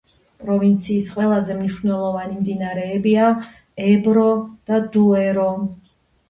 პროვინციის 0.43 1.09
ყველაზე 1.17 1.57
მნიშვნელოვანი 1.57 2.37
მდინარეებია 2.37 3.27
ებრო 3.91 4.25
და 4.73 4.81
დუერო. 4.97 5.47